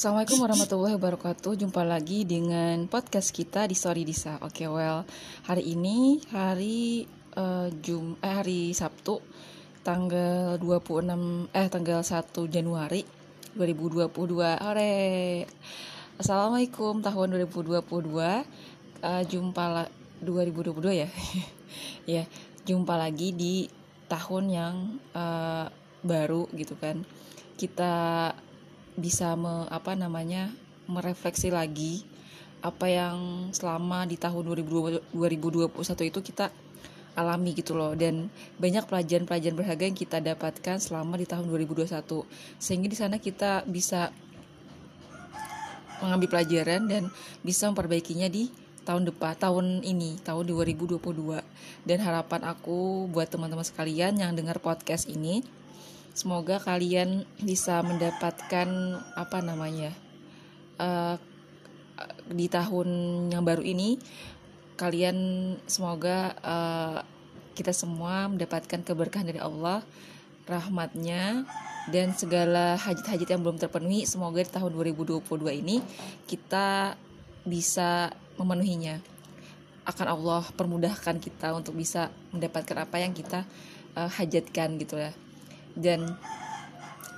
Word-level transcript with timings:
Assalamualaikum 0.00 0.40
warahmatullahi 0.40 0.96
wabarakatuh. 0.96 1.60
Jumpa 1.60 1.84
lagi 1.84 2.24
dengan 2.24 2.88
podcast 2.88 3.36
kita 3.36 3.68
di 3.68 3.76
Story 3.76 4.08
Disa. 4.08 4.40
Oke, 4.40 4.64
okay, 4.64 4.68
well, 4.72 5.04
hari 5.44 5.76
ini 5.76 6.24
hari 6.32 7.04
uh, 7.36 7.68
Jum 7.84 8.16
eh, 8.24 8.32
hari 8.32 8.72
Sabtu 8.72 9.20
tanggal 9.84 10.56
26 10.56 11.52
eh 11.52 11.68
tanggal 11.68 12.00
1 12.00 12.32
Januari 12.48 13.04
2022. 13.52 14.08
Ore. 14.40 14.96
Assalamualaikum 16.16 17.04
tahun 17.04 17.36
2022. 17.52 17.84
Uh, 17.84 19.22
jumpa 19.28 19.64
la 19.68 19.84
2022 20.24 20.96
ya. 20.96 21.12
ya, 22.16 22.24
jumpa 22.64 22.96
lagi 22.96 23.36
di 23.36 23.68
tahun 24.08 24.44
yang 24.48 24.96
uh, 25.12 25.68
baru 26.00 26.48
gitu 26.56 26.72
kan. 26.80 27.04
Kita 27.60 28.32
bisa 28.96 29.34
me, 29.38 29.66
apa 29.70 29.94
namanya 29.94 30.50
merefleksi 30.90 31.54
lagi 31.54 32.02
apa 32.60 32.92
yang 32.92 33.48
selama 33.56 34.04
di 34.04 34.20
tahun 34.20 34.44
2021 34.44 35.72
itu 36.10 36.20
kita 36.20 36.52
alami 37.16 37.56
gitu 37.56 37.72
loh. 37.74 37.96
Dan 37.96 38.28
banyak 38.60 38.84
pelajaran-pelajaran 38.86 39.56
berharga 39.56 39.84
yang 39.88 39.98
kita 39.98 40.18
dapatkan 40.20 40.76
selama 40.78 41.16
di 41.16 41.26
tahun 41.26 41.48
2021 41.48 41.88
sehingga 42.60 42.88
di 42.88 42.96
sana 42.96 43.16
kita 43.16 43.64
bisa 43.64 44.12
mengambil 46.00 46.32
pelajaran 46.32 46.88
dan 46.88 47.12
bisa 47.44 47.68
memperbaikinya 47.68 48.28
di 48.32 48.48
tahun 48.88 49.12
depan 49.12 49.36
tahun 49.36 49.66
ini 49.84 50.24
tahun 50.24 50.48
2022 50.48 50.96
dan 51.84 51.98
harapan 52.00 52.40
aku 52.48 53.04
buat 53.12 53.28
teman-teman 53.28 53.62
sekalian 53.62 54.16
yang 54.16 54.32
dengar 54.32 54.56
podcast 54.58 55.04
ini 55.06 55.44
semoga 56.14 56.58
kalian 56.58 57.22
bisa 57.38 57.80
mendapatkan 57.86 58.68
apa 59.14 59.38
namanya 59.40 59.94
uh, 60.80 61.16
di 62.30 62.46
tahun 62.46 62.88
yang 63.30 63.44
baru 63.44 63.62
ini 63.62 64.00
kalian 64.80 65.16
semoga 65.68 66.34
uh, 66.40 66.98
kita 67.52 67.76
semua 67.76 68.30
mendapatkan 68.32 68.80
keberkahan 68.80 69.28
dari 69.28 69.40
Allah 69.42 69.84
rahmatnya 70.48 71.44
dan 71.92 72.16
segala 72.16 72.80
hajat-hajat 72.80 73.28
yang 73.28 73.42
belum 73.44 73.60
terpenuhi. 73.60 74.08
Semoga 74.08 74.40
di 74.40 74.48
tahun 74.48 74.72
2022 74.72 75.20
ini 75.60 75.84
kita 76.24 76.96
bisa 77.44 78.10
memenuhinya. 78.40 78.98
Akan 79.84 80.06
Allah 80.08 80.44
permudahkan 80.56 81.20
kita 81.20 81.52
untuk 81.52 81.76
bisa 81.76 82.08
mendapatkan 82.32 82.88
apa 82.88 82.96
yang 83.00 83.12
kita 83.12 83.44
uh, 83.96 84.08
hajatkan 84.08 84.80
gitu 84.80 84.96
ya 84.96 85.12
dan 85.76 86.16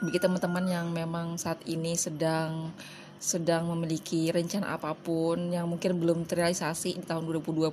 bagi 0.02 0.18
teman-teman 0.18 0.66
yang 0.66 0.86
memang 0.90 1.38
saat 1.38 1.62
ini 1.62 1.94
sedang 1.94 2.74
sedang 3.22 3.70
memiliki 3.70 4.34
rencana 4.34 4.74
apa 4.74 4.98
pun 4.98 5.54
yang 5.54 5.70
mungkin 5.70 5.94
belum 5.94 6.26
terrealisasi 6.26 6.98
di 6.98 7.06
tahun 7.06 7.22
2022 7.22 7.70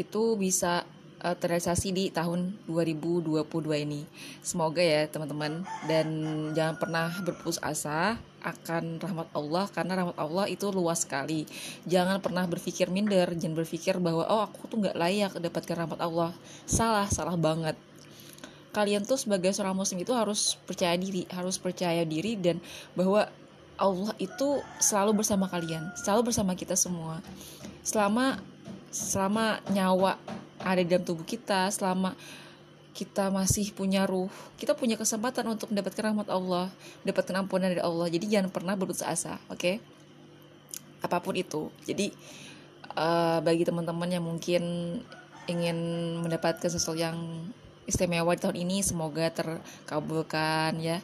itu 0.00 0.22
bisa 0.40 0.88
uh, 1.20 1.36
terrealisasi 1.36 1.88
di 1.92 2.04
tahun 2.08 2.56
2022 2.64 3.44
ini. 3.84 4.08
Semoga 4.40 4.80
ya 4.80 5.04
teman-teman 5.04 5.68
dan 5.84 6.08
jangan 6.56 6.76
pernah 6.80 7.12
berputus 7.20 7.60
asa 7.60 8.16
akan 8.40 9.00
rahmat 9.00 9.28
Allah 9.36 9.68
karena 9.72 9.92
rahmat 10.00 10.16
Allah 10.16 10.48
itu 10.48 10.72
luas 10.72 11.04
sekali. 11.04 11.44
Jangan 11.84 12.20
pernah 12.24 12.48
berpikir 12.48 12.88
minder, 12.88 13.28
jangan 13.36 13.60
berpikir 13.60 14.00
bahwa 14.00 14.24
oh 14.24 14.40
aku 14.48 14.72
tuh 14.72 14.80
nggak 14.88 14.96
layak 14.96 15.32
dapatkan 15.36 15.84
rahmat 15.84 16.00
Allah. 16.00 16.32
Salah, 16.64 17.12
salah 17.12 17.36
banget 17.36 17.76
kalian 18.74 19.06
tuh 19.06 19.16
sebagai 19.16 19.54
seorang 19.54 19.78
muslim 19.78 20.02
itu 20.02 20.10
harus 20.10 20.58
percaya 20.66 20.98
diri 20.98 21.24
harus 21.30 21.56
percaya 21.56 22.02
diri 22.02 22.34
dan 22.34 22.58
bahwa 22.98 23.30
Allah 23.74 24.14
itu 24.18 24.62
selalu 24.82 25.22
bersama 25.22 25.46
kalian 25.46 25.94
selalu 25.98 26.34
bersama 26.34 26.58
kita 26.58 26.74
semua. 26.74 27.22
Selama 27.86 28.42
selama 28.90 29.62
nyawa 29.70 30.18
ada 30.58 30.82
di 30.82 30.90
dalam 30.90 31.06
tubuh 31.06 31.26
kita 31.26 31.70
selama 31.70 32.14
kita 32.94 33.26
masih 33.30 33.74
punya 33.74 34.06
ruh 34.06 34.30
kita 34.54 34.78
punya 34.78 34.94
kesempatan 34.94 35.50
untuk 35.50 35.74
mendapatkan 35.74 36.14
rahmat 36.14 36.30
Allah 36.30 36.70
mendapatkan 37.06 37.34
ampunan 37.38 37.70
dari 37.70 37.82
Allah. 37.82 38.06
Jadi 38.10 38.26
jangan 38.26 38.50
pernah 38.50 38.74
berputus 38.74 39.02
asa 39.02 39.38
oke? 39.50 39.58
Okay? 39.58 39.76
apa 41.04 41.20
pun 41.20 41.36
itu. 41.36 41.68
Jadi 41.84 42.08
uh, 42.96 43.44
bagi 43.44 43.68
teman-teman 43.68 44.08
yang 44.08 44.24
mungkin 44.24 44.96
ingin 45.44 45.78
mendapatkan 46.24 46.72
sesuatu 46.72 46.96
yang 46.96 47.20
istimewa 47.84 48.32
di 48.34 48.40
tahun 48.40 48.58
ini 48.64 48.80
semoga 48.80 49.28
terkabulkan 49.32 50.80
ya 50.80 51.00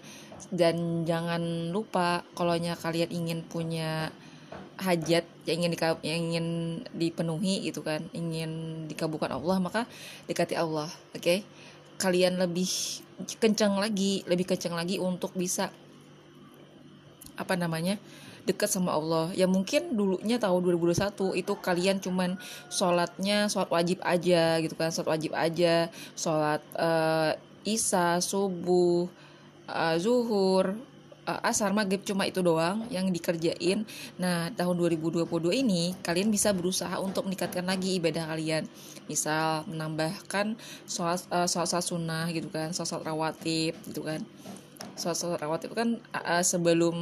dan 0.48 1.04
jangan 1.04 1.70
lupa 1.70 2.24
kalau 2.32 2.56
kalian 2.80 3.12
ingin 3.12 3.44
punya 3.44 4.08
hajat 4.80 5.28
yang 5.44 5.60
ingin 5.60 5.72
yang 6.00 6.20
ingin 6.32 6.46
dipenuhi 6.96 7.68
gitu 7.68 7.84
kan 7.84 8.00
ingin 8.16 8.84
dikabulkan 8.88 9.28
Allah 9.28 9.60
maka 9.60 9.84
dekati 10.24 10.56
Allah 10.56 10.88
oke 11.12 11.20
okay? 11.20 11.44
kalian 12.00 12.40
lebih 12.40 12.68
kencang 13.36 13.76
lagi 13.76 14.24
lebih 14.24 14.48
kencang 14.48 14.72
lagi 14.72 14.96
untuk 14.96 15.36
bisa 15.36 15.68
apa 17.36 17.54
namanya 17.60 18.00
dekat 18.44 18.70
sama 18.70 18.96
Allah. 18.96 19.32
Ya 19.36 19.44
mungkin 19.44 19.94
dulunya 19.96 20.40
tahun 20.40 20.60
2021 20.76 21.36
itu 21.36 21.52
kalian 21.60 21.96
cuman 22.00 22.36
sholatnya 22.72 23.48
sholat 23.50 23.70
wajib 23.70 23.98
aja 24.04 24.58
gitu 24.62 24.74
kan 24.76 24.90
sholat 24.92 25.10
wajib 25.18 25.32
aja 25.36 25.88
sholat 26.16 26.60
uh, 26.76 27.36
isya 27.64 28.20
subuh 28.24 29.08
uh, 29.68 29.96
zuhur 30.00 30.74
uh, 31.28 31.40
asar 31.46 31.70
maghrib 31.70 32.02
cuma 32.02 32.26
itu 32.26 32.40
doang 32.40 32.86
yang 32.88 33.08
dikerjain. 33.12 33.84
Nah 34.18 34.50
tahun 34.56 34.74
2022 34.98 35.26
ini 35.62 35.94
kalian 36.02 36.32
bisa 36.32 36.50
berusaha 36.50 36.98
untuk 36.98 37.28
meningkatkan 37.28 37.64
lagi 37.66 38.00
ibadah 38.00 38.26
kalian. 38.32 38.64
Misal 39.06 39.66
menambahkan 39.68 40.56
sholat 40.88 41.22
uh, 41.30 41.46
sholat, 41.46 41.84
sunnah 41.84 42.26
gitu 42.34 42.48
kan 42.50 42.72
sholat, 42.74 42.88
sholat 42.88 43.04
rawatib 43.06 43.74
gitu 43.90 44.02
kan 44.02 44.22
sholat 45.00 45.16
sholat 45.16 45.38
rawat 45.40 45.64
itu 45.64 45.74
kan 45.74 45.96
uh, 46.12 46.44
sebelum 46.44 46.96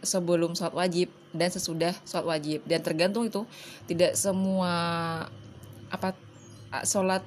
sebelum 0.00 0.56
sholat 0.56 0.72
wajib 0.72 1.08
dan 1.36 1.52
sesudah 1.52 1.92
sholat 2.08 2.26
wajib. 2.38 2.64
Dan 2.64 2.80
tergantung 2.80 3.28
itu 3.28 3.44
tidak 3.84 4.16
semua 4.16 4.72
apa 5.92 6.16
sholat 6.82 7.22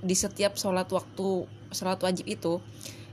di 0.00 0.16
setiap 0.16 0.56
sholat 0.56 0.86
waktu 0.88 1.48
sholat 1.72 2.00
wajib 2.00 2.28
itu 2.28 2.60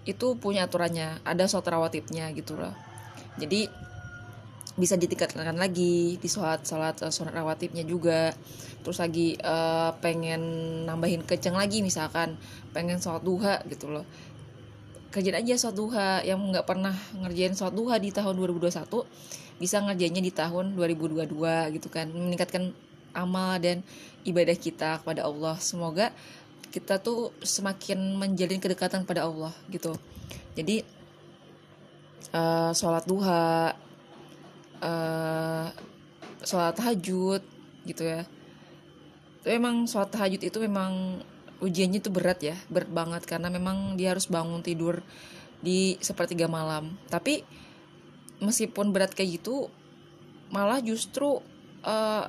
itu 0.03 0.27
punya 0.39 0.67
aturannya. 0.67 1.23
Ada 1.23 1.47
sholat 1.47 1.67
rawatibnya 1.71 2.31
gitu 2.35 2.59
loh. 2.59 2.75
Jadi 3.39 3.87
bisa 4.77 4.93
ditingkatkan 4.93 5.57
lagi 5.57 6.21
di 6.21 6.29
sholat 6.29 6.61
sholat 6.67 7.01
sholat 7.09 7.33
rawatibnya 7.33 7.87
juga. 7.87 8.35
Terus 8.85 9.03
lagi 9.03 9.35
uh, 9.43 9.91
pengen 9.99 10.41
nambahin 10.87 11.25
kenceng 11.27 11.57
lagi 11.57 11.83
misalkan 11.83 12.39
pengen 12.71 13.01
sholat 13.01 13.25
duha 13.25 13.59
gitu 13.67 13.89
loh 13.91 14.07
kerjain 15.11 15.37
aja 15.39 15.55
sholat 15.55 15.75
duha 15.75 16.09
yang 16.23 16.39
nggak 16.51 16.67
pernah 16.67 16.95
ngerjain 17.23 17.55
sholat 17.55 17.73
duha 17.75 17.95
di 17.97 18.11
tahun 18.11 18.35
2021 18.37 18.85
bisa 19.57 19.81
ngerjainnya 19.81 20.21
di 20.21 20.33
tahun 20.33 20.77
2022 20.77 21.75
gitu 21.79 21.87
kan. 21.89 22.07
Meningkatkan 22.09 22.73
amal 23.17 23.57
dan 23.57 23.81
ibadah 24.21 24.53
kita 24.53 25.01
kepada 25.01 25.25
Allah. 25.25 25.57
Semoga 25.57 26.13
kita 26.69 27.01
tuh 27.01 27.33
semakin 27.41 27.97
menjalin 28.19 28.61
kedekatan 28.61 29.07
pada 29.07 29.25
Allah 29.25 29.53
gitu. 29.73 29.97
Jadi 30.53 30.85
uh, 32.33 32.71
sholat 32.73 33.03
duha 33.09 33.73
uh, 34.81 35.65
sholat 36.45 36.73
tahajud 36.77 37.41
gitu 37.89 38.03
ya. 38.05 38.21
Itu 39.41 39.47
emang 39.49 39.89
sholat 39.89 40.13
tahajud 40.13 40.41
itu 40.45 40.57
memang 40.61 41.23
ujiannya 41.63 41.99
itu 41.99 42.11
berat 42.13 42.39
ya 42.43 42.55
berat 42.69 42.89
banget. 42.91 43.23
Karena 43.25 43.47
memang 43.51 43.95
dia 43.99 44.13
harus 44.13 44.29
bangun 44.29 44.61
tidur 44.61 45.01
di 45.61 45.97
sepertiga 46.01 46.45
malam. 46.45 46.97
Tapi 47.09 47.41
meskipun 48.41 48.93
berat 48.93 49.13
kayak 49.17 49.41
gitu 49.41 49.69
malah 50.53 50.79
justru 50.79 51.41
uh, 51.83 52.25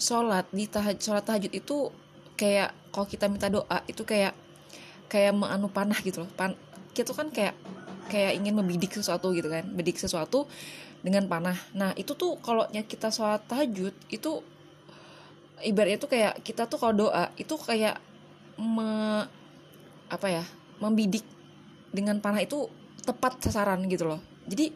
sholat 0.00 0.50
di 0.50 0.66
tahaj 0.66 0.98
sholat 0.98 1.22
tahajud 1.22 1.52
itu 1.54 1.92
kayak 2.34 2.74
kalau 2.90 3.06
kita 3.06 3.30
minta 3.30 3.46
doa 3.46 3.78
itu 3.86 4.02
kayak 4.02 4.34
kayak 5.06 5.32
menganu 5.36 5.70
panah 5.70 5.98
gitu 6.02 6.24
loh. 6.24 6.30
Pan 6.34 6.56
kita 6.92 7.14
kan 7.14 7.30
kayak 7.30 7.54
kayak 8.10 8.36
ingin 8.36 8.52
membidik 8.58 8.92
sesuatu 8.92 9.32
gitu 9.32 9.48
kan 9.48 9.64
bidik 9.72 9.96
sesuatu 9.96 10.50
dengan 11.02 11.26
panah. 11.30 11.58
Nah 11.74 11.94
itu 11.98 12.14
tuh 12.18 12.38
kalau 12.42 12.66
kita 12.70 13.14
sholat 13.14 13.46
tahajud 13.46 13.94
itu 14.10 14.32
ibaratnya 15.60 15.98
tuh 16.00 16.10
kayak 16.10 16.40
kita 16.40 16.64
tuh 16.64 16.80
kalau 16.80 17.08
doa 17.08 17.28
itu 17.36 17.54
kayak 17.60 18.00
me, 18.56 19.22
apa 20.08 20.26
ya 20.28 20.44
membidik 20.80 21.24
dengan 21.92 22.18
panah 22.18 22.40
itu 22.40 22.66
tepat 23.04 23.42
sasaran 23.44 23.84
gitu 23.86 24.08
loh. 24.08 24.20
Jadi 24.48 24.72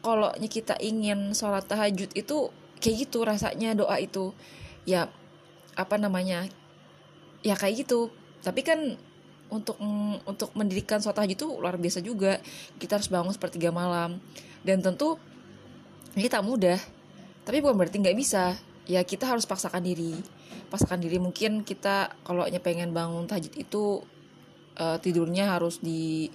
kalau 0.00 0.30
kita 0.36 0.76
ingin 0.80 1.32
sholat 1.36 1.66
tahajud 1.66 2.10
itu 2.12 2.36
kayak 2.80 2.96
gitu 3.08 3.24
rasanya 3.24 3.72
doa 3.76 3.96
itu. 3.96 4.32
Ya 4.88 5.08
apa 5.74 5.96
namanya 5.96 6.46
ya 7.42 7.54
kayak 7.56 7.86
gitu. 7.86 8.12
Tapi 8.40 8.60
kan 8.64 8.96
untuk 9.50 9.76
untuk 10.24 10.54
mendirikan 10.54 11.02
sholat 11.02 11.24
tahajud 11.24 11.36
itu 11.36 11.48
luar 11.58 11.76
biasa 11.76 12.00
juga. 12.04 12.38
Kita 12.78 13.00
harus 13.00 13.10
bangun 13.10 13.34
sepertiga 13.34 13.74
malam. 13.74 14.22
Dan 14.62 14.84
tentu 14.84 15.16
ini 16.14 16.28
tak 16.28 16.44
mudah. 16.46 16.78
Tapi 17.44 17.58
bukan 17.64 17.76
berarti 17.76 17.98
nggak 17.98 18.18
bisa 18.18 18.54
ya 18.90 19.06
kita 19.06 19.30
harus 19.30 19.46
paksakan 19.46 19.86
diri. 19.86 20.18
Paksakan 20.66 20.98
diri 20.98 21.22
mungkin 21.22 21.62
kita 21.62 22.10
kalau 22.26 22.42
pengen 22.58 22.90
bangun 22.90 23.30
tahajud 23.30 23.54
itu 23.54 24.02
uh, 24.74 24.98
tidurnya 24.98 25.54
harus 25.54 25.78
di 25.78 26.26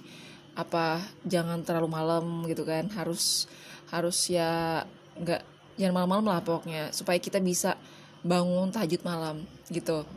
apa 0.56 1.04
jangan 1.28 1.68
terlalu 1.68 1.92
malam 1.92 2.48
gitu 2.48 2.64
kan. 2.64 2.88
Harus 2.96 3.52
harus 3.92 4.32
ya 4.32 4.88
nggak 5.20 5.44
jangan 5.76 5.94
malam-malam 6.00 6.26
lah 6.32 6.40
pokoknya 6.40 6.96
supaya 6.96 7.20
kita 7.20 7.44
bisa 7.44 7.76
bangun 8.24 8.72
tahajud 8.72 9.04
malam 9.04 9.44
gitu. 9.68 10.08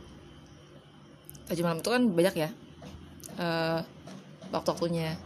Tahajud 1.51 1.63
malam 1.67 1.79
itu 1.83 1.91
kan 1.91 2.03
banyak 2.07 2.35
ya 2.39 2.49
uh, 3.35 3.83
waktu-waktunya. 4.55 5.19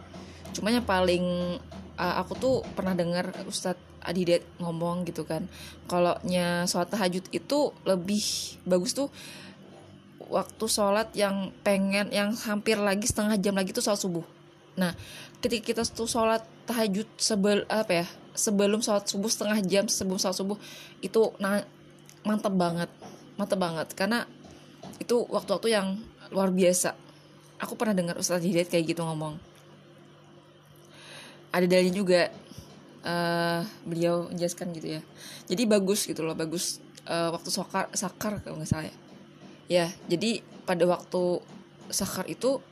Cuma 0.57 0.73
yang 0.73 0.85
paling 0.85 1.57
uh, 2.03 2.15
aku 2.19 2.33
tuh 2.35 2.55
pernah 2.75 2.91
dengar 2.91 3.31
Ustadz 3.47 3.79
Adidet 4.03 4.43
ngomong 4.59 5.07
gitu 5.07 5.23
kan. 5.23 5.47
Kalau 5.87 6.19
nya 6.27 6.67
sholat 6.67 6.91
tahajud 6.91 7.23
itu 7.31 7.71
lebih 7.87 8.23
bagus 8.67 8.91
tuh 8.91 9.07
waktu 10.27 10.65
sholat 10.67 11.15
yang 11.15 11.55
pengen 11.63 12.11
yang 12.11 12.35
hampir 12.43 12.75
lagi 12.75 13.07
setengah 13.07 13.39
jam 13.39 13.55
lagi 13.55 13.71
tuh 13.71 13.79
sholat 13.79 14.03
subuh. 14.03 14.25
Nah 14.75 14.91
ketika 15.39 15.71
kita 15.71 15.81
tuh 15.87 16.11
sholat 16.11 16.43
tahajud 16.67 17.07
sebel 17.15 17.63
apa 17.71 18.03
ya 18.03 18.07
sebelum 18.35 18.83
sholat 18.83 19.07
subuh 19.07 19.31
setengah 19.31 19.63
jam 19.63 19.87
sebelum 19.87 20.19
sholat 20.19 20.35
subuh 20.35 20.59
itu 20.99 21.31
nah 21.39 21.63
mantep 22.27 22.51
banget. 22.51 22.91
Mantep 23.39 23.55
banget 23.55 23.87
karena 23.95 24.27
itu 24.99 25.23
waktu-waktu 25.31 25.71
yang 25.71 25.95
luar 26.35 26.51
biasa. 26.51 26.91
Aku 27.63 27.79
pernah 27.79 27.95
dengar 27.95 28.19
Ustadz 28.19 28.43
Hidayat 28.43 28.67
kayak 28.67 28.91
gitu 28.91 29.07
ngomong 29.07 29.52
ada 31.53 31.65
dalilnya 31.69 31.93
juga. 31.93 32.21
Uh, 33.03 33.67
beliau 33.83 34.31
menjelaskan 34.31 34.71
gitu 34.79 34.95
ya. 34.95 35.01
Jadi 35.51 35.67
bagus 35.67 36.07
gitu 36.07 36.23
loh 36.23 36.39
bagus 36.39 36.79
uh, 37.03 37.35
waktu 37.35 37.51
sakar 37.51 37.91
sakar 37.91 38.39
kalau 38.39 38.55
nggak 38.59 38.69
salah 38.71 38.87
ya. 38.87 38.95
Ya 39.67 39.85
jadi 40.07 40.39
pada 40.63 40.87
waktu 40.87 41.43
sakar 41.91 42.23
itu 42.31 42.63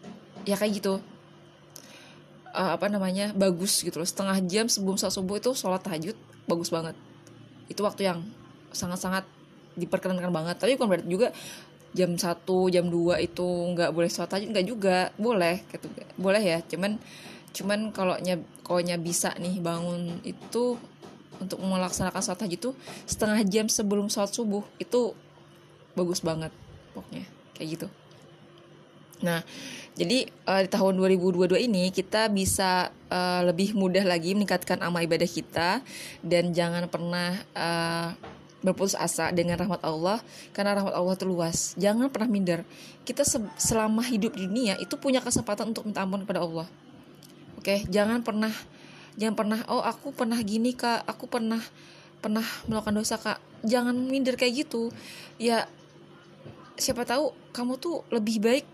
ya 0.48 0.56
kayak 0.56 0.80
gitu. 0.80 1.04
Uh, 2.52 2.72
apa 2.76 2.88
namanya 2.88 3.36
bagus 3.36 3.84
gitu 3.84 4.00
loh. 4.00 4.08
Setengah 4.08 4.40
jam 4.48 4.72
sebelum 4.72 4.96
sholat 4.96 5.16
subuh 5.16 5.36
itu 5.36 5.52
sholat 5.52 5.84
tahajud 5.84 6.16
bagus 6.48 6.72
banget. 6.72 6.96
Itu 7.68 7.84
waktu 7.84 8.08
yang 8.08 8.24
sangat-sangat 8.72 9.28
diperkenankan 9.76 10.32
banget. 10.32 10.56
Tapi 10.64 10.80
bukan 10.80 10.96
berarti 10.96 11.08
juga 11.12 11.36
jam 11.92 12.16
1, 12.16 12.24
jam 12.72 12.86
2 12.88 13.20
itu 13.20 13.48
nggak 13.76 13.92
boleh 13.92 14.08
sholat 14.08 14.32
tahajud 14.32 14.50
nggak 14.56 14.68
juga. 14.68 14.98
Boleh 15.20 15.60
gitu. 15.76 15.88
Boleh 16.16 16.40
ya 16.40 16.64
cuman 16.64 17.00
cuman 17.52 17.92
kalau 17.92 18.16
nya 18.80 18.98
bisa 18.98 19.36
nih 19.36 19.60
bangun 19.60 20.24
itu 20.24 20.80
untuk 21.42 21.58
melaksanakan 21.60 22.22
sholat 22.22 22.40
tahajud 22.40 22.58
itu 22.58 22.70
setengah 23.10 23.42
jam 23.50 23.66
sebelum 23.68 24.08
sholat 24.08 24.32
subuh 24.32 24.64
itu 24.78 25.12
bagus 25.98 26.22
banget 26.22 26.54
pokoknya 26.96 27.26
kayak 27.58 27.68
gitu 27.76 27.88
nah 29.22 29.46
jadi 29.92 30.32
uh, 30.48 30.66
di 30.66 30.70
tahun 30.72 30.98
2022 30.98 31.68
ini 31.68 31.92
kita 31.92 32.32
bisa 32.32 32.90
uh, 33.12 33.42
lebih 33.44 33.76
mudah 33.76 34.02
lagi 34.08 34.32
meningkatkan 34.32 34.80
amal 34.82 35.04
ibadah 35.04 35.28
kita 35.28 35.84
dan 36.24 36.56
jangan 36.56 36.88
pernah 36.88 37.36
uh, 37.54 38.16
berputus 38.62 38.94
asa 38.96 39.34
dengan 39.34 39.58
rahmat 39.58 39.82
Allah 39.82 40.22
karena 40.54 40.78
rahmat 40.78 40.94
Allah 40.94 41.14
itu 41.18 41.26
luas. 41.26 41.74
Jangan 41.76 42.08
pernah 42.14 42.30
minder. 42.30 42.62
Kita 43.04 43.26
se 43.26 43.42
selama 43.58 44.06
hidup 44.06 44.38
di 44.38 44.46
dunia 44.46 44.78
itu 44.78 44.96
punya 44.96 45.20
kesempatan 45.20 45.74
untuk 45.74 45.84
minta 45.90 46.06
ampun 46.06 46.24
kepada 46.24 46.46
Allah. 46.46 46.70
Oke, 47.62 47.86
jangan 47.94 48.26
pernah 48.26 48.50
jangan 49.14 49.36
pernah 49.38 49.60
oh 49.70 49.86
aku 49.86 50.10
pernah 50.18 50.42
gini 50.42 50.74
Kak, 50.74 51.06
aku 51.06 51.30
pernah 51.30 51.62
pernah 52.18 52.46
melakukan 52.66 52.98
dosa 52.98 53.22
Kak. 53.22 53.38
Jangan 53.62 53.94
minder 53.94 54.34
kayak 54.34 54.66
gitu. 54.66 54.90
Ya 55.38 55.70
siapa 56.82 57.06
tahu 57.06 57.38
kamu 57.54 57.78
tuh 57.78 58.02
lebih 58.10 58.42
baik 58.42 58.66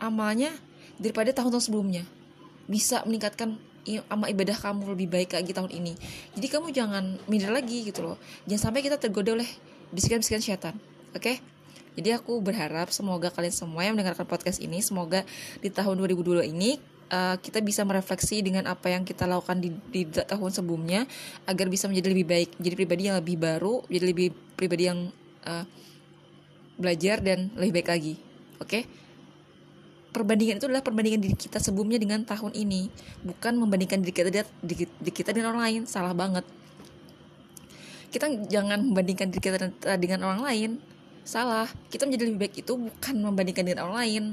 amalnya 0.00 0.56
daripada 0.96 1.36
tahun-tahun 1.36 1.68
sebelumnya. 1.68 2.08
Bisa 2.64 3.04
meningkatkan 3.04 3.60
sama 3.84 4.30
ibadah 4.30 4.54
kamu 4.54 4.94
lebih 4.94 5.08
baik 5.10 5.34
lagi 5.34 5.50
tahun 5.50 5.74
ini 5.74 5.98
jadi 6.38 6.46
kamu 6.46 6.70
jangan 6.70 7.18
minder 7.26 7.50
lagi 7.50 7.82
gitu 7.82 8.06
loh 8.06 8.16
jangan 8.46 8.70
sampai 8.70 8.80
kita 8.86 8.94
tergoda 8.94 9.34
oleh 9.34 9.48
bisikan-bisikan 9.90 10.38
setan 10.38 10.78
oke 11.10 11.18
okay? 11.18 11.42
jadi 11.98 12.22
aku 12.22 12.38
berharap 12.38 12.94
semoga 12.94 13.34
kalian 13.34 13.50
semua 13.50 13.82
yang 13.82 13.98
mendengarkan 13.98 14.22
podcast 14.22 14.62
ini 14.62 14.78
semoga 14.78 15.26
di 15.58 15.68
tahun 15.68 15.98
2022 15.98 16.54
ini 16.54 16.78
uh, 17.12 17.36
kita 17.38 17.60
bisa 17.60 17.84
merefleksi 17.84 18.40
dengan 18.40 18.64
apa 18.66 18.88
yang 18.88 19.04
kita 19.04 19.28
lakukan 19.28 19.60
di, 19.60 19.70
di 19.92 20.08
tahun 20.08 20.50
sebelumnya 20.50 21.04
agar 21.44 21.68
bisa 21.68 21.86
menjadi 21.86 22.08
lebih 22.10 22.26
baik 22.26 22.50
jadi 22.56 22.74
pribadi 22.74 23.02
yang 23.12 23.16
lebih 23.20 23.36
baru 23.36 23.84
jadi 23.86 24.04
lebih 24.08 24.28
pribadi 24.56 24.88
yang 24.88 25.12
uh, 25.44 25.64
belajar 26.80 27.20
dan 27.20 27.52
lebih 27.54 27.84
baik 27.84 27.88
lagi. 27.92 28.14
Oke? 28.58 28.66
Okay? 28.66 28.82
perbandingan 30.12 30.60
itu 30.60 30.68
adalah 30.68 30.84
perbandingan 30.84 31.24
diri 31.24 31.34
kita 31.34 31.58
sebelumnya 31.58 31.96
dengan 31.96 32.20
tahun 32.22 32.52
ini. 32.52 32.92
Bukan 33.24 33.56
membandingkan 33.56 34.04
diri 34.04 34.12
kita 34.12 34.28
diri, 34.60 34.84
diri 34.84 35.12
kita 35.12 35.32
dengan 35.32 35.56
orang 35.56 35.64
lain. 35.64 35.82
Salah 35.88 36.12
banget. 36.12 36.44
Kita 38.12 38.28
jangan 38.52 38.92
membandingkan 38.92 39.32
diri 39.32 39.40
kita 39.40 39.72
dengan 39.96 40.28
orang 40.28 40.44
lain 40.44 40.70
salah 41.22 41.70
kita 41.88 42.06
menjadi 42.06 42.28
lebih 42.28 42.40
baik 42.48 42.54
itu 42.66 42.72
bukan 42.74 43.14
membandingkan 43.14 43.62
dengan 43.62 43.86
orang 43.86 43.98
lain 44.02 44.24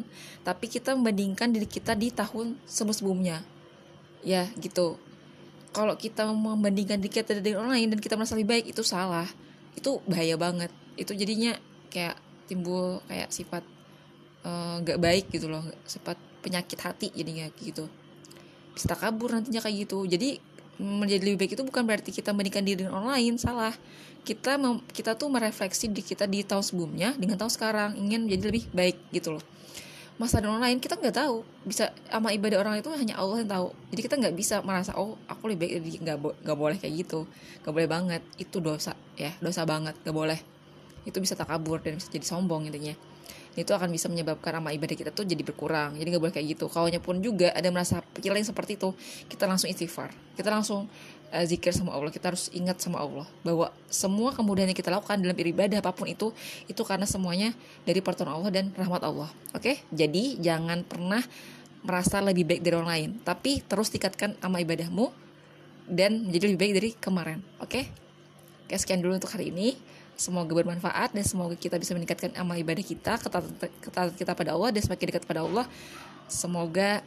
tapi 0.42 0.66
kita 0.66 0.98
membandingkan 0.98 1.54
diri 1.54 1.70
kita 1.70 1.94
di 1.94 2.10
tahun 2.10 2.58
sebelum 2.66 2.96
sebelumnya 2.96 3.38
ya 4.26 4.50
gitu. 4.58 4.98
Kalau 5.70 5.94
kita 5.94 6.26
membandingkan 6.26 6.98
diri 6.98 7.14
kita 7.14 7.38
dengan 7.38 7.64
orang 7.64 7.78
lain 7.78 7.88
dan 7.94 8.00
kita 8.02 8.18
merasa 8.18 8.34
lebih 8.34 8.58
baik 8.58 8.66
itu 8.74 8.82
salah. 8.82 9.30
Itu 9.78 10.02
bahaya 10.10 10.34
banget. 10.34 10.74
Itu 10.98 11.14
jadinya 11.14 11.54
kayak 11.94 12.18
timbul 12.50 13.06
kayak 13.06 13.30
sifat 13.30 13.62
Eh, 14.40 14.76
nggak 14.84 14.98
uh, 15.00 15.04
baik 15.04 15.26
gitu 15.36 15.52
loh. 15.52 15.64
Sempat 15.84 16.16
penyakit 16.40 16.80
hati 16.80 17.08
jadinya 17.12 17.52
gitu. 17.60 17.92
Bisa 18.72 18.96
kabur 18.96 19.36
nantinya 19.36 19.60
kayak 19.60 19.84
gitu. 19.84 20.08
Jadi 20.08 20.40
menjadi 20.80 21.22
lebih 21.28 21.46
baik 21.46 21.52
itu 21.60 21.64
bukan 21.68 21.84
berarti 21.84 22.10
kita 22.16 22.32
membandingkan 22.32 22.64
diri 22.64 22.78
dengan 22.82 22.96
orang 22.98 23.20
lain 23.20 23.36
salah. 23.36 23.76
Kita 24.24 24.56
mem, 24.56 24.80
kita 24.92 25.20
tuh 25.20 25.28
merefleksi 25.28 25.92
di 25.92 26.00
kita 26.00 26.24
di 26.26 26.44
tahun 26.44 26.64
sebelumnya 26.64 27.16
dengan 27.20 27.36
tahun 27.36 27.52
sekarang 27.52 27.90
ingin 28.00 28.28
menjadi 28.28 28.44
lebih 28.48 28.64
baik 28.72 28.98
gitu 29.12 29.36
loh. 29.36 29.44
Masa 30.20 30.44
dan 30.44 30.52
orang 30.52 30.64
lain 30.72 30.78
kita 30.80 31.00
nggak 31.00 31.16
tahu. 31.16 31.44
Bisa 31.64 31.92
sama 32.12 32.32
ibadah 32.36 32.60
orang 32.60 32.80
itu 32.80 32.92
hanya 32.92 33.16
Allah 33.20 33.44
yang 33.44 33.52
tahu. 33.52 33.68
Jadi 33.92 34.02
kita 34.04 34.16
nggak 34.20 34.36
bisa 34.36 34.56
merasa 34.64 34.96
oh 34.96 35.16
aku 35.28 35.52
lebih 35.52 35.68
baik 35.68 35.72
jadi 35.84 35.98
nggak 36.04 36.18
nggak 36.44 36.58
boleh 36.60 36.78
kayak 36.80 36.94
gitu. 37.04 37.20
Nggak 37.64 37.74
boleh 37.76 37.90
banget. 37.92 38.22
Itu 38.36 38.60
dosa 38.60 38.96
ya 39.16 39.32
dosa 39.40 39.64
banget. 39.64 39.96
Nggak 40.04 40.16
boleh. 40.16 40.40
Itu 41.08 41.24
bisa 41.24 41.36
takabur 41.40 41.80
dan 41.80 42.00
bisa 42.00 42.12
jadi 42.12 42.28
sombong 42.28 42.68
intinya 42.68 42.96
itu 43.58 43.72
akan 43.74 43.90
bisa 43.90 44.06
menyebabkan 44.10 44.62
amal 44.62 44.74
ibadah 44.74 44.94
kita 44.94 45.10
tuh 45.10 45.26
jadi 45.26 45.42
berkurang 45.42 45.98
jadi 45.98 46.08
nggak 46.16 46.22
boleh 46.22 46.34
kayak 46.36 46.58
gitu 46.58 46.66
kalau 46.70 46.88
pun 47.02 47.22
juga 47.22 47.50
ada 47.54 47.70
merasa 47.74 48.02
pikiran 48.16 48.40
seperti 48.42 48.78
itu 48.78 48.94
kita 49.32 49.50
langsung 49.50 49.70
istighfar 49.70 50.14
kita 50.38 50.50
langsung 50.54 50.86
uh, 51.34 51.46
zikir 51.46 51.74
sama 51.74 51.94
Allah 51.98 52.14
kita 52.14 52.34
harus 52.34 52.54
ingat 52.54 52.78
sama 52.80 53.02
Allah 53.02 53.26
bahwa 53.42 53.74
semua 53.90 54.32
kemudian 54.32 54.70
yang 54.70 54.78
kita 54.78 54.94
lakukan 54.94 55.18
dalam 55.18 55.36
ibadah 55.36 55.82
apa 55.82 55.92
pun 55.92 56.06
itu 56.06 56.30
itu 56.70 56.82
karena 56.86 57.10
semuanya 57.10 57.54
dari 57.84 58.00
pertolongan 58.00 58.36
Allah 58.42 58.52
dan 58.54 58.66
rahmat 58.78 59.02
Allah 59.02 59.30
oke 59.54 59.62
okay? 59.62 59.82
jadi 59.90 60.38
jangan 60.38 60.86
pernah 60.86 61.22
merasa 61.82 62.20
lebih 62.20 62.44
baik 62.46 62.62
dari 62.62 62.76
orang 62.76 62.92
lain 62.92 63.10
tapi 63.24 63.64
terus 63.66 63.90
tingkatkan 63.90 64.36
amal 64.44 64.60
ibadahmu 64.62 65.10
dan 65.90 66.30
menjadi 66.30 66.54
lebih 66.54 66.60
baik 66.60 66.74
dari 66.78 66.90
kemarin 67.00 67.40
oke 67.58 67.72
okay? 67.72 67.86
Oke, 68.70 68.78
sekian 68.78 69.02
dulu 69.02 69.18
untuk 69.18 69.34
hari 69.34 69.50
ini. 69.50 69.74
Semoga 70.20 70.52
bermanfaat 70.52 71.16
dan 71.16 71.24
semoga 71.24 71.56
kita 71.56 71.80
bisa 71.80 71.96
meningkatkan 71.96 72.36
amal 72.36 72.60
ibadah 72.60 72.84
kita, 72.84 73.16
ketaatan 73.80 74.12
kita 74.20 74.36
pada 74.36 74.52
Allah 74.52 74.76
dan 74.76 74.84
semakin 74.84 75.16
dekat 75.16 75.24
pada 75.24 75.48
Allah. 75.48 75.64
Semoga 76.28 77.00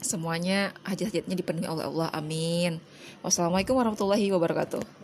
semuanya 0.00 0.72
hajat-hajatnya 0.88 1.36
dipenuhi 1.36 1.68
oleh 1.68 1.84
Allah. 1.84 2.08
Amin. 2.16 2.80
Wassalamualaikum 3.20 3.76
warahmatullahi 3.76 4.32
wabarakatuh. 4.32 5.00